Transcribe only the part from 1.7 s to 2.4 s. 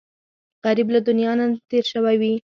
شوی وي